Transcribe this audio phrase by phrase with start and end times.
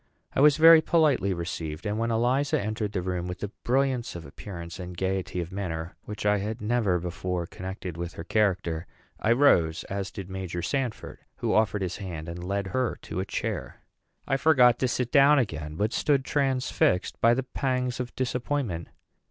[0.33, 4.25] I was very politely received; and when Eliza entered the room with a brilliance of
[4.25, 8.87] appearance and gayety of manner which I had never before connected with her character,
[9.19, 13.25] I rose, as did Major Sanford, who offered his hand and led her to a
[13.25, 13.81] chair.
[14.27, 18.87] I forgot to sit down again, but stood transfixed by the pangs of disappointment.